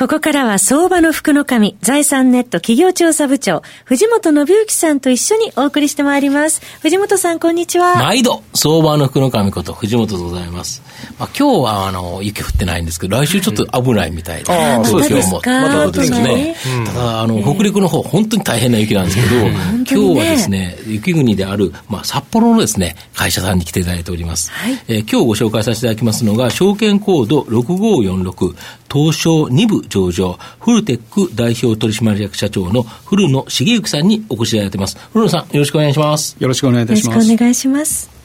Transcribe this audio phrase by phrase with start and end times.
[0.00, 6.62] ここからは相場の福の神、財産ネット企業調査部長、藤本信之さんと一緒にお送りしてまいります。
[6.80, 7.96] 藤本さん、こんにちは。
[7.96, 10.80] 毎度、相場の福の神こと藤本でございます。
[11.18, 15.42] まあ、今日は、あの、雪降ってないんですけど、来週ちょっと危ないみたいで、はい、東京も。
[15.44, 16.56] またですね。
[16.86, 24.50] ただ、あの、北陸の方、本当に大変な雪なんですけど、今日はですね、雪国である、まあ、札幌のですね、会社さんに来ていただいております。
[24.50, 28.56] はい、えー、今日ご紹介させていただきますのが、証券コード6546、
[28.90, 34.96] 東証2部上場、フルテック代表取締役社長の古野茂之さんにお越しいただいてます。
[35.12, 36.36] 古野さん、よろしくお願いします。
[36.40, 37.06] よろしくお願いいたします。
[37.08, 38.20] よろしくお願いします。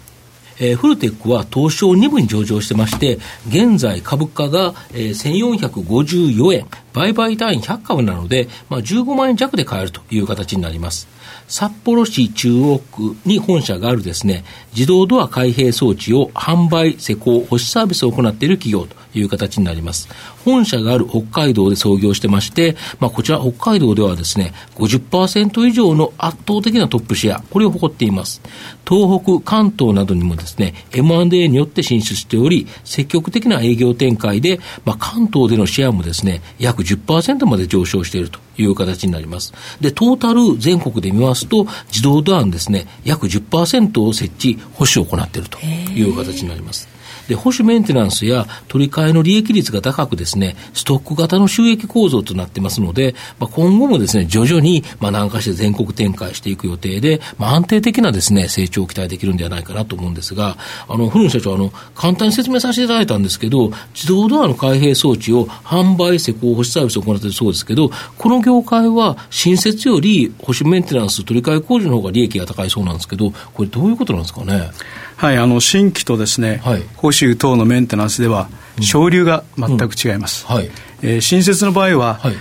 [0.59, 11.07] えー、フルテックは東証2部に上場してまして、現在株価が、えー、1454円、売買単位100株なので、まあ、15万円弱で買えるという形になります。
[11.47, 20.09] 札幌市中央区に本社があるですね、自動ドア開閉装置を販売、施工、保守サービスを行っている企業という形になります。
[20.43, 28.41] 本社がある北海道で創業してまして、まあ、こちら北海道ではですね、50%以上の圧倒的なトップシェア、これを誇っています。
[28.87, 39.53] 東北、関東などにもですね、M&A によって進出しており、積極的な営業展開で、まあ、関東でのシェアもですね、約10%まで上昇しているという形になります。
[39.81, 46.94] で、トータル全国で見ますと、自動ドアンですね、約10%を設置、保守を行っているという形になります。
[47.27, 74.69] で、保守メンテナンスや取り替えの利益率が高くですね、ストック型の収益構造となってますので、まあ、今後もですね、徐々に、まあ、南下して全国展開していく予定で、まあ、安定的なですね、成長を期待できるんではないかなと思うんですが、あの、古野社長、あの、簡単に説明させていただいたんですけど、自動ドアの開閉装置を販売、施工、保守サービスを行っているそうですけど、この業界は新設より保守メンテナンス、取り替え工事の方が利益が高いそうなんですけど、これどういうことなんですかね？
[75.17, 78.49] はい、あの新規とですね、はい、報酬等のメンテナンスでは、
[78.81, 80.45] 省流が全く違います。
[80.49, 80.55] うん。
[80.55, 80.71] うん、はい。
[81.01, 82.35] えー、新設の場合は、はい、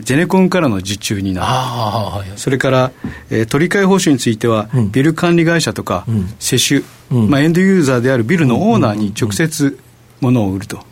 [0.00, 2.92] ゼネコンからの受注になる、はい、それから、
[3.30, 9.78] えー、取り替え報酬については、うん、ビル管理会社とか、うん、施主、うん、まあ、エンドユーザーであるビルのオーナーに直接、
[10.20, 10.84] ものを売ると。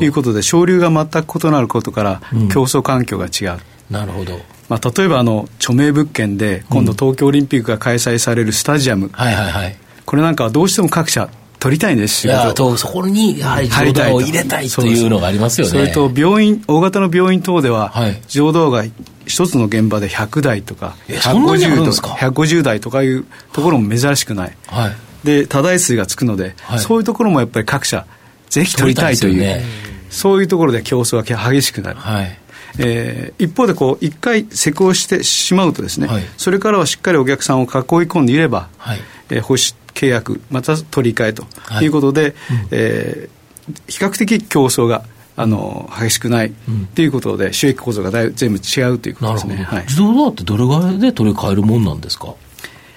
[0.00, 2.20] いうことで、省流が全く異なることから、
[2.52, 3.60] 競争環境が違う。
[3.90, 4.40] なるほど。
[4.68, 9.76] まあ、例えばあの著名物件で今度東京オリンピックが開催されるスタジアム、はいはいはい、
[10.06, 11.28] これなんかはどうしても各社
[11.62, 12.52] 取りたいんですよ。
[12.54, 15.70] とそこにやはり自動ドアを入れたいというのがありますよね。
[15.70, 18.84] それと病院、大型の病院等では、はい、自動ドアが
[19.26, 24.56] 一つの現場で100台とか、150, とか？150台とかいうところも珍しくない。
[24.66, 24.92] はい、
[25.24, 28.06] で、多台数がつくので、はい、そういうところもやっぱり各社、
[28.50, 29.62] ぜひ取りたいという、ね、
[30.10, 32.00] そういうところで競争が激しくなる。
[32.00, 32.38] はい。
[32.78, 39.00] えー、一方でこう一回施工してしまうとですね、はい、それからはしっかりお客さんを囲い込んでいれば、はい。
[39.30, 39.62] えー、保守
[39.94, 41.46] 契約また取り替えと
[41.82, 42.34] いうことで、はいうん、
[42.72, 45.04] えー、比較的競争が
[45.36, 46.52] あの激しくない
[46.94, 52.34] ということで、収益構造がだい全部違うということですね、はい、自動ドアってどれぐらいで取り替えるもんなんですか？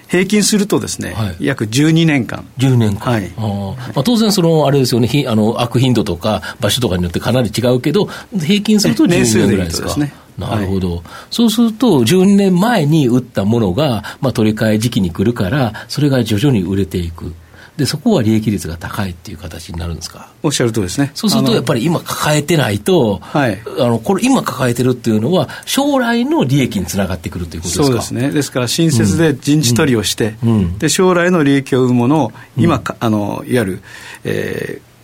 [0.08, 2.46] 平均するとですね、はい、約12年間。
[2.58, 3.12] 10年間。
[3.12, 3.32] はい。
[3.36, 8.06] あまあ、当然、その、あれですよね、ひあの、悪頻度とか場所とかによってかなり違うけど、
[8.38, 9.88] 平均すると12年ぐらいですか？
[9.88, 10.12] ですね。
[10.38, 17.34] なるほど、はい、そうすると、12年前に打ったものが、まあ、取り替え時期に来るから、それが徐々に売れていく。
[17.76, 20.30] でそこは利益率が高いっていう形になるんですか？
[20.42, 21.10] おっしゃるとですね。
[21.14, 27.84] そうするとやっぱり今抱えてないと、はい、あのこれ今抱えてるっていうのは将来の利益につながってくるということですか？
[27.84, 28.30] そうですね。
[28.30, 30.50] ですから新設で人事取りをして、うん。
[30.52, 33.82] うん、で将来の利益を生むものを今、うん、あのいわゆる、
[34.24, 34.95] えー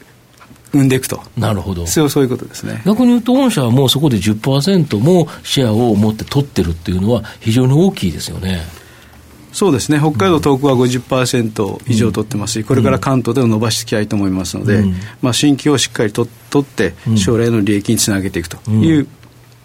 [0.72, 1.22] 生んでいくと。
[1.36, 1.86] なるほど。
[1.86, 2.82] そうそういうことですね。
[2.86, 8.62] 逆に言うと、御社はもうそこで10%もシェアを持って取ってるっていうのは、非常に大きいですよね。
[9.52, 14.82] そうですね、北海道、東北は50%以上取ってますし、これから関東でも伸ばしていきたいと思いますので、
[15.20, 19.06] まあ、新規をしっかりと取って、将来の利益につなげていくという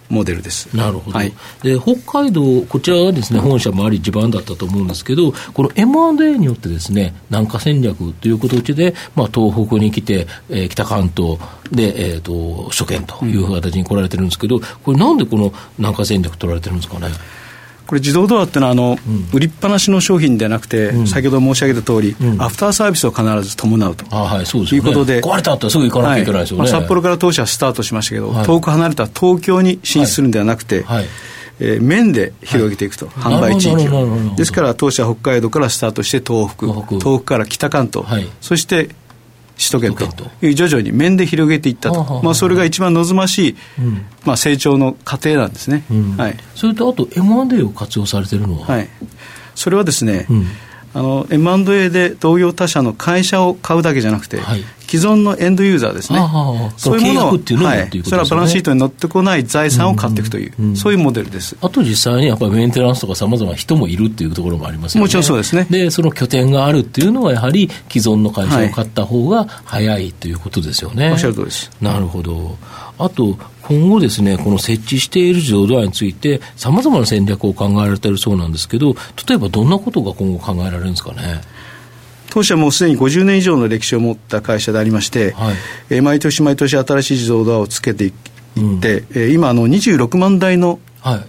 [0.10, 0.76] モデルです。
[0.76, 1.18] なるほど。
[1.18, 1.34] はい、
[1.64, 11.40] で北海道、こちらはですね、本社もあり地盤だったと思うんですけど、この M&A によってですね、南下戦略という形で、まあ、東北に来て、えー、北関東
[11.72, 17.08] で、えっ、ー、と、初見という形に来られてるんですけど、これなんでこの南下戦略取られてるんですかね？
[17.88, 26.72] これ自動ドアっていうのはあの、うん、売りっぱなしの商品ではなくて、うん、先ほど申し上げた通り、うん、アフターサービスを必ず伴うと、あはいそうですね、いうことで壊れたってすぐ行かなきゃいけないですよね、はい。
[26.72, 31.06] まあ、札幌から当社はスタートしましたけど、はい、遠く離れた東京に進出するんではなくて、はい。
[31.60, 34.36] えー、面で広げていくと、はい、販売地域を。
[34.36, 36.68] ですから当社は北海道からスタートして東北。
[36.68, 38.90] 東北から北関東、はい、そして
[39.58, 40.26] 首都圏と。
[40.42, 43.56] いう徐々に面で広げていったと、まあ、それが一番望ましい、
[44.26, 45.84] まあ、成長の過程なんですね、
[46.18, 48.90] はい、それとあと M&A を活用されてるのは、はい、
[49.56, 50.28] それはですね、
[50.98, 56.20] あの M&A で同業他社の会社を買うだけじゃなくて、はい、既存のエンドユーザーですね、
[56.76, 57.40] そういうものを、はい、
[58.04, 61.56] それはバランスシートに乗ってこない財産を買っていくという、うんうん、そういうモデルです。
[61.62, 65.06] あと実際にやっぱりメンテナンスとかさまざまな人もいるっていうところもありますよね。
[65.06, 65.68] もちろんそうですね。
[65.70, 71.12] でその拠点があるっていうのは、やはり既存の会社を買った方が早いということですよね。
[71.12, 71.70] おっしゃるとりです。
[71.80, 72.58] なるほど
[73.00, 78.96] あと、今後ですね、この設置している自動ドアについて、さまざまな戦略を考えられているそうなんですけど、
[79.28, 81.42] 例えばどんなことが今後考えられるんですかね？
[82.30, 85.56] 当社もすでに50年以上の歴史を持った会社でありまして、はい、
[85.90, 90.80] えー、毎年毎年新しい自動ドアをつけていって、うん、えー、今あの26万台の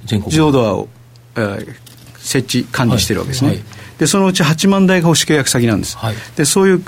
[0.05, 0.89] 自動ドアを、
[1.37, 1.75] えー、
[2.19, 3.67] 設置管理しているわけですね、はいはい、
[3.99, 5.97] でそのうち8万台が保守契約先なんです、
[6.37, 6.83] でそういう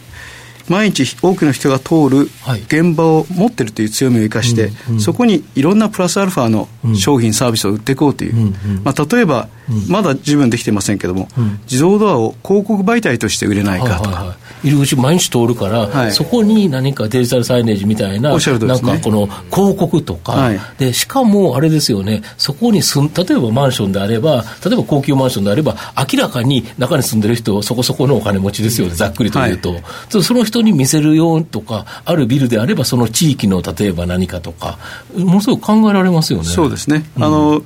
[0.71, 2.31] 毎日多くの人が通る
[2.69, 4.71] 現場を持ってるという強みを生かして、
[5.01, 9.49] そこにいろんなプラスアルファの商品、サービスを売っていこうという、まあ、例えば、
[9.89, 11.29] まだ十分できてませんけども、
[11.65, 14.37] 自動ドアを広告媒体として売れないかとか。
[14.63, 29.73] 入り口毎日通るから、はい、そこに何かデジタルサイネージみたいな、ね、なんかこの広告とか、はい、で、しかもあれですよね、そこに住ん、例えばマンションであれば、例えば高級マンションであれば、明らかに中に住んでる人、そこそこのお金持ちですよね、ざっくりと言うと。
[29.73, 29.83] はい、
[30.23, 34.79] その人に見せるようとか、あるビルであれば、その地域の例えば何かとか、
[35.17, 36.45] ものすごく考えられますよね。
[36.45, 37.05] そうですね。
[37.17, 37.63] あの、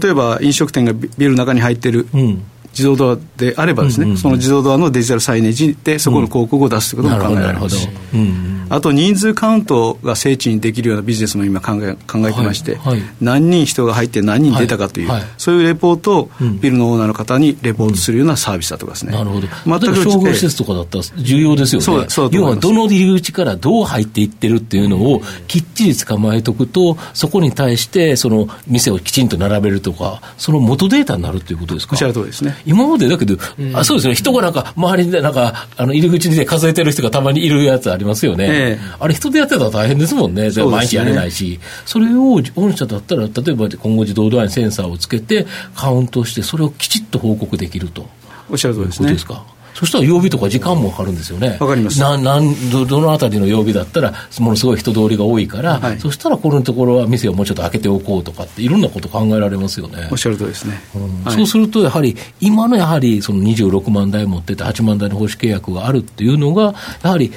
[0.00, 7.76] 例えば飲食店がビルの中に入ってる、うん自動ドアであればですね、うんうんうん、その自動ドアのデジタルサイネージでそこの広告を出すということも考えられます。
[7.76, 8.20] し、うん。
[8.20, 13.00] うん、あと人数カウントが精緻にできるようなビジネスも今考え考えてまして、はい。
[13.00, 16.30] はい、何人人が入って何人出たかという、はい、そういうレポートを
[16.60, 19.12] ビルのオーナーの方にレポートするようなサービスだとかですね。
[19.12, 19.48] なるほど。
[19.66, 21.84] 全く商業施設とかだったら重要ですよね。
[21.84, 31.94] そうそう要はどの入り口からどう入っていってるっていうのをきっちり捕まえとくと、そこに対してその店をきちんと並べるとか、その元データになるっていうことですか？
[31.94, 32.56] おっしゃる通りですね。
[32.66, 33.36] 今までだけど
[33.74, 48.08] あそうですね、人がなんか、周りでなんか、あの入り口で数えてる人がたまにいるやつありますよね、えー、あれ、人でやってたら大変ですもんね、毎日やれないし、それを御社だったら、例えば今後、自動ドアにセンサーをつけて、カウントして、それをきちっと報告できると。
[48.50, 49.12] おっしゃる通りですね。
[49.12, 49.44] ですか？
[49.74, 51.56] そしたら曜日とか時間もかかるんですよね。
[51.60, 52.00] わかります。
[52.00, 60.08] ななんどどのあたりの曜日だったら、ものすごい人通りが多いから、はい、そしたらこのところは店をもうちょっと開けておこうとかって、いろんなこと考えられますよね。
[60.10, 60.80] おっしゃるとですね。
[60.94, 67.32] うんはい、そうすると、やはり、今のやはりその26万台持ってて、8万台の奉仕契約があるっていうのが、やはり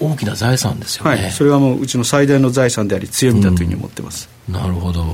[0.00, 1.10] 大きな財産ですよね。
[1.10, 4.28] はい、それはもううちの最大の財産であり、強みだというふうに思ってます。
[4.48, 5.04] うん、なるほど。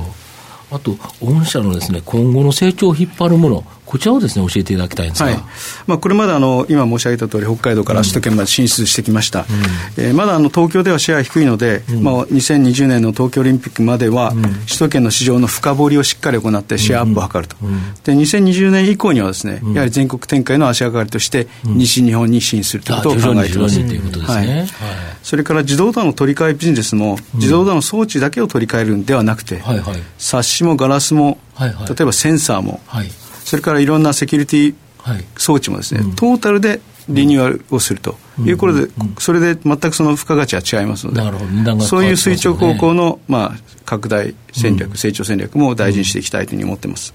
[0.70, 5.38] あと、御社のですね、今後の成長を引っ張るもの、こちらをですね、教えていただきたいんですが、はい、
[5.86, 9.40] まあ、これまであの、今申し上げた通り、北海道から首都圏まで進出してきました。
[9.96, 17.56] うん、えー、まだあの東京ではシェア低いので、うん、まあ、2020年の東京オリンピックまでは、うん、首都圏の市場の深掘りをしっかり行って、シェアアップを図ると。
[18.04, 23.80] で、2020年以降にはですね、やはり全国展開の足がかりとして、西日本に進出するということを考えています。
[24.24, 24.68] はい、
[25.22, 33.10] それから自動ドアの取り替えビジネスも、自動ドアの装置だけを取り替えるんではなくて、はいはい、サッシもガラスも、はいはい、例えばセンサーも、はい
[33.44, 34.74] それからいろんなセキュリティ
[35.36, 38.16] 装置もですね、はいうん、トータルでリニューアルをすると。
[38.44, 38.88] いうことで、
[39.20, 41.22] それで全くその付加価値は違いますので、
[41.84, 47.14] そういう垂直方向の、まあ、拡大戦略、成長戦略も大事にしていきたいというふうに思ってます。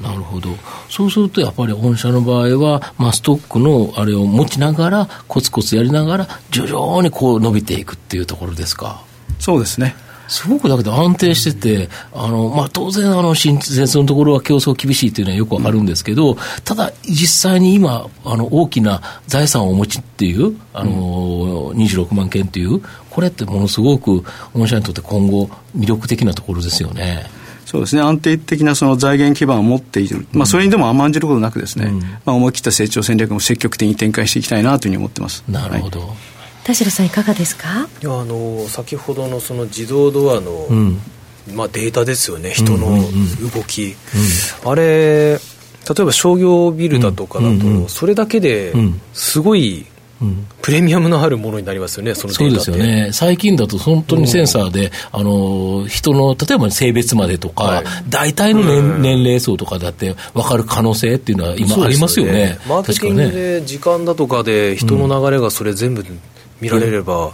[0.00, 0.50] なるほど。
[0.88, 9.02] そうすると、やっぱり御社の場合は、まあ、ストックのあれを持ちながら、コツコツやりながら、徐々にこう伸びていくっていうところですか？
[9.40, 9.96] そうですね。
[10.28, 27.26] すごくだけど安定してて、あのまあ、当然、あの新設のところは競争厳しいというのはよくわかるんですけど、ただ、実際に今、あの大きな財産をお持ちっていう、あの26万件っていう、これってものすごく御社にとって今後、魅力的なところですよね。
[27.66, 35.42] そうですね、安定的なその財源基盤を持っている、まあ、それにでも甘んじることなくですね、うん、まあ、思い切った成長戦略も積極的に展開していきたいなというふうに思ってます。
[35.48, 36.35] なるほど、はい
[36.66, 37.88] 田代さんいかがですか？
[38.02, 40.98] いやあの先ほどのその自動ドアの、うん、
[41.54, 42.50] まあ、データですよね。
[42.50, 44.26] 人の動き、うんうん。
[44.64, 45.38] うん、あれ例
[46.00, 48.72] えば商業ビルだとかだと、うんうん、それだけで
[49.12, 49.86] すごい
[50.60, 62.58] プレミアムのあるものになりますよね、そのそうですよね、最近だと本当にセンサーで、あの人の例えば性別までとか、はい、大体の年,、年齢層とかだって分かる可能性っていうのは今ありますよね、ね。
[62.66, 66.04] マーケティングで時間だとかで人の流れがそれ全部
[66.60, 67.32] 見られれば、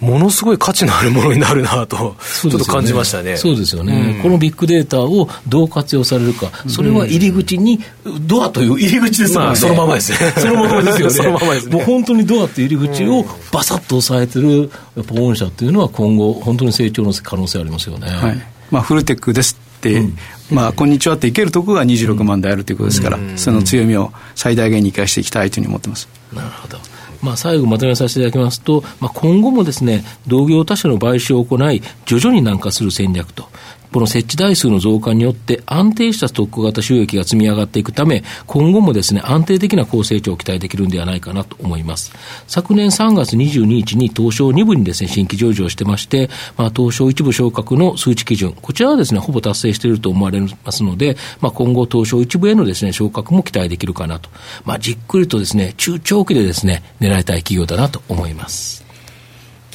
[0.00, 3.36] ものすごい価値のあるものになるなと、ちょっと感じましたね。
[3.36, 7.80] そうですよね、うん、このビッグデータをどう活用されるか、それは入り口に、
[8.22, 10.32] ドアという入り口ですからね、まあ、そのままですね。
[10.36, 11.14] そのままですよね。
[11.14, 11.74] そのままですね。
[11.74, 18.08] もう本当にドアという入り口をバサッと押さえてる、やっぱ御社っていうのは今後、本当に成長の可能性ありますよね。
[18.08, 20.18] はいまあ、フルテックですって、うん、
[20.50, 26.08] まあ、こんにちはっていけるところが26万であるということですから、うん、その強みを最大限に生かしていきたいというふうに思ってます。
[26.32, 26.93] なるほど。
[27.24, 33.48] まあ、最後まとめさせていただきますと、まあ、今後もですね、同業他社の買収を行い、徐々に軟化する戦略と、
[33.94, 42.12] この設置台数の増加によって安定した特化型収益が積み上がっていくため、今後もですね、安定的な高成長を期待できるんではないかなと思います。
[42.48, 54.28] 昨年3月22日に東証2部にですね、新規上場してまして、まあ、東証一部昇格の数値基準、こちらはですね、ほぼ達成していると思われますので、まあ、今後東証一部へのですね、昇格も期待できるかなと。
[54.64, 58.83] まあ、じっくりとですね、中長期でですね、狙いたい企業だなと思います。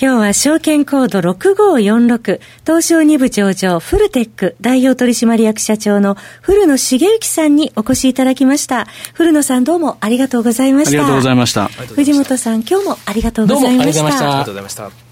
[0.01, 8.87] 今日は証券コード6546東証2部上場フルテック代表取締役社長の古野茂之さんにお越しいただきました。
[9.13, 10.91] 古野さんどうもありがとうございました。
[10.91, 11.67] ありがとうございました。
[11.67, 14.05] 藤本さん今日もありがとうございました。
[14.05, 15.08] ありがとうございました。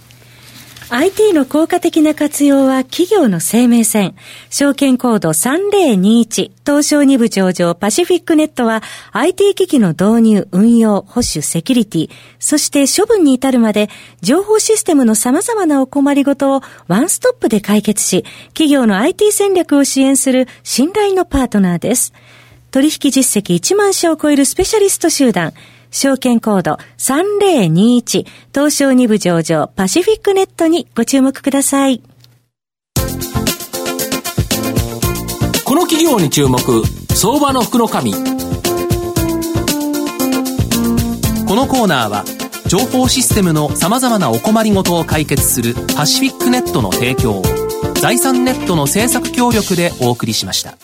[0.90, 4.16] IT の効果的な活用は企業の生命線。
[4.50, 13.90] 証券コード3021東証2部上場パシフィックネットは IT 機器の導入、運用、保守、セキュリティ、そして処分に至るまで
[14.22, 22.14] 情報システムの様々なお困りごとをワンストップで解決し、企業の IT 戦略を支援する信頼のパートナーです。
[22.72, 25.52] 取引実績1万社を超えるスペシャリスト集団、
[25.92, 32.02] 証券コード3021東証2部上場パシフィックネットにご注目ください。
[35.66, 36.60] この企業に注目、
[37.14, 38.14] 相場の福の神。
[38.14, 38.20] こ
[41.56, 42.24] のコーナーは、
[42.68, 47.44] 情報システムの様々なお困りごとを解決するパシフィックネットの提供を、
[47.96, 50.78] 財産ネットの政策協力でお送りしました。